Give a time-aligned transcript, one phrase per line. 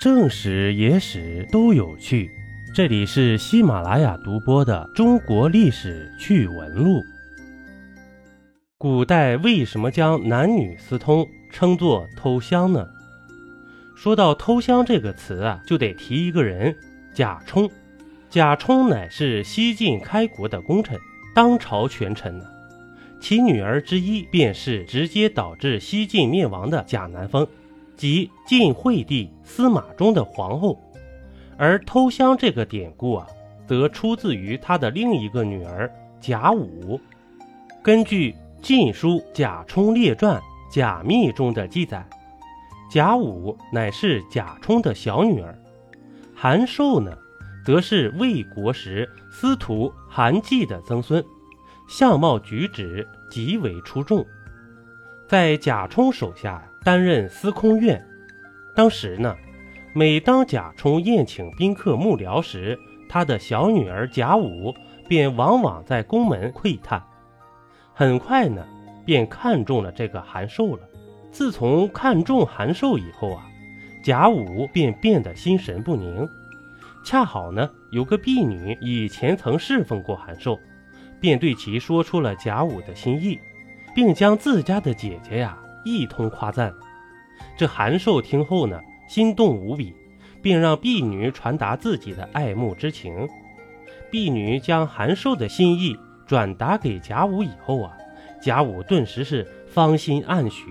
[0.00, 2.30] 正史、野史都有趣。
[2.74, 7.00] 这里是喜马拉雅独播的《中国历史趣闻录》。
[8.78, 12.88] 古代为什么将男女私通称作偷香呢？
[13.94, 16.74] 说到偷香这个词啊，就得提一个人——
[17.12, 17.70] 贾充。
[18.30, 20.98] 贾充乃是西晋开国的功臣，
[21.34, 22.46] 当朝权臣呢。
[23.20, 27.46] 其女儿之一便是直接导致西晋灭亡的贾南风，
[28.00, 30.80] 即晋惠帝司马衷的皇后。
[31.58, 33.26] 而偷香这个典故啊，
[33.66, 36.98] 则出自于他的另一个女儿贾武。
[37.82, 38.32] 根据
[38.62, 40.40] 《晋书·贾充列传·
[40.72, 42.02] 贾密》中的记载，
[42.90, 45.54] 贾武乃是贾充的小女儿，
[46.34, 47.14] 韩寿呢，
[47.66, 51.22] 则是魏国时司徒韩季的曾孙，
[51.86, 54.24] 相貌举止极为出众，
[55.30, 58.04] 在贾充手下担任司空院。
[58.74, 59.36] 当时呢。
[59.92, 62.76] 每当贾充宴请宾客幕僚时，
[63.08, 64.74] 他的小女儿贾武
[65.08, 67.00] 便往往在宫门窥探。
[67.92, 68.66] 很快呢，
[69.04, 70.80] 便看中了这个韩寿了。
[71.30, 73.46] 自从看中韩寿以后啊，
[74.02, 76.28] 贾武便变得心神不宁。
[77.04, 80.58] 恰好呢，有个婢女以前曾侍奉过韩寿，
[81.20, 83.38] 便对其说出了贾武的心意，
[83.94, 86.72] 并将自家的姐姐呀一通夸赞。
[87.56, 88.80] 这韩寿听后呢。
[89.08, 89.92] 心动无比，
[90.40, 93.28] 并让婢女传达自己的爱慕之情。
[94.08, 95.96] 婢女将韩寿的心意
[96.28, 97.92] 转达给贾武以后啊，
[98.40, 100.64] 贾武顿时是芳心暗许，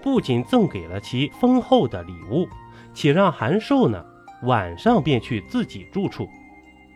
[0.00, 2.46] 不仅赠给了其丰厚的礼物，
[2.94, 4.04] 且让韩寿呢
[4.42, 6.28] 晚上便去自己住处。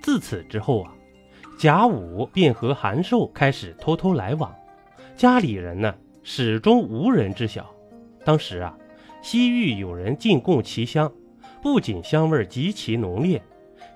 [0.00, 0.92] 自此之后啊，
[1.58, 4.54] 贾武便和韩寿开始偷偷来往，
[5.18, 7.68] 家里人呢始终无人知晓。
[8.24, 8.74] 当时啊。
[9.20, 11.12] 西域有人进贡奇香，
[11.60, 13.42] 不仅香味极其浓烈，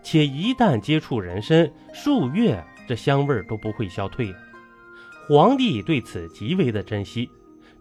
[0.03, 4.35] 且一旦接触人身，数月这香味都不会消退。
[5.29, 7.31] 皇帝对此极为的珍惜，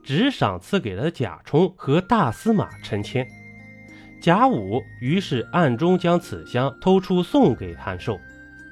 [0.03, 3.27] 只赏赐给了贾充和大司马陈谦。
[4.21, 8.19] 贾武于是暗中将此香偷出送给韩寿。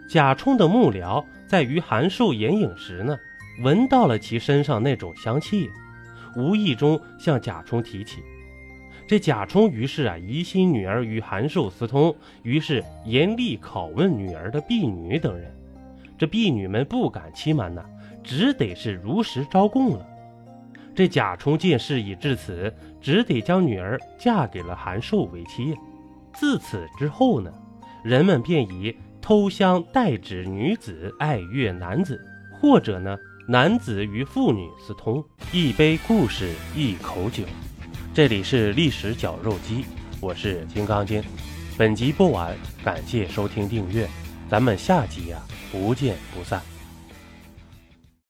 [0.08, 3.18] 贾充的幕僚在与韩寿眼影时呢，
[3.62, 5.70] 闻到了其身上那种香气，
[6.36, 8.22] 无意中向贾充提起。
[9.08, 15.52] 这贾充于是啊疑心女儿与韩寿私通，于是严厉拷问女儿的婢女等人。
[16.18, 17.84] 这婢女们不敢欺瞒呐，
[18.24, 20.06] 只得是如实招供了。
[20.94, 25.76] 这贾充见事已至此，只得将女儿嫁给了韩寿为妻。
[26.34, 27.52] 自此之后呢，
[28.04, 32.22] 人们便以偷香代指女子爱悦男子，
[32.60, 33.18] 或者呢
[33.52, 35.26] 男子与妇女私通。
[35.52, 37.44] 一杯故事，一口酒。
[38.14, 39.86] 这里是历史绞肉机，
[40.22, 41.20] 我是金刚经。
[41.76, 44.08] 本集播完，感谢收听订阅，
[44.48, 45.40] 咱们下集呀
[45.72, 46.62] 不见不散。